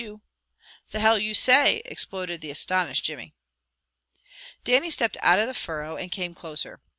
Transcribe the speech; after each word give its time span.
"The 0.89 0.99
Hell 0.99 1.19
you 1.19 1.35
say!" 1.35 1.83
exploded 1.85 2.41
the 2.41 2.49
astonished 2.49 3.03
Jimmy. 3.05 3.35
Dannie 4.63 4.89
stepped 4.89 5.17
out 5.21 5.37
of 5.37 5.45
the 5.45 5.53
furrow, 5.53 5.95
and 5.95 6.11
came 6.11 6.33
closer. 6.33 6.81